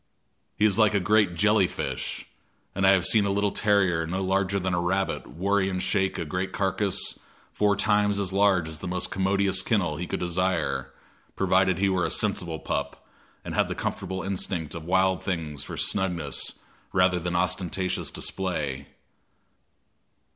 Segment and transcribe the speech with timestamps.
[0.57, 2.25] He is like a great jelly fish,
[2.73, 6.17] and I have seen a little terrier no larger than a rabbit worry and shake
[6.17, 7.19] a great carcass
[7.53, 10.91] four times as large as the most commodious kennel he could desire,
[11.35, 13.05] provided he were a sensible pup
[13.45, 16.53] and had the comfortable instinct of wild things for snugness
[16.91, 18.87] rather than ostentatious display.